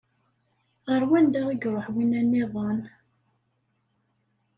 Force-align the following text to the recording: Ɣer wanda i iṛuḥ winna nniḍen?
Ɣer 0.89 1.01
wanda 1.09 1.41
i 1.49 1.55
iṛuḥ 1.65 1.87
winna 1.93 2.19
nniḍen? 2.25 2.79